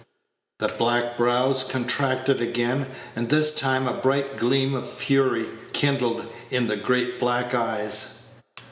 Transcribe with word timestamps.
The 0.57 0.67
black 0.79 1.15
brows 1.15 1.63
contracted 1.63 2.41
again, 2.41 2.87
and 3.15 3.29
this 3.29 3.53
time 3.55 3.87
a 3.87 3.93
bright 3.93 4.35
gleam 4.35 4.73
of 4.73 4.89
fury 4.89 5.45
kindled 5.73 6.25
in 6.49 6.65
the 6.65 6.75
great 6.75 7.19
black 7.19 7.53
eyes. 7.53 8.23